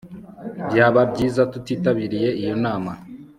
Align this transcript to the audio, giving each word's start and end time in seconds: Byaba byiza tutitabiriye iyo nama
Byaba 0.69 1.01
byiza 1.11 1.41
tutitabiriye 1.51 2.29
iyo 2.41 2.53
nama 2.63 2.91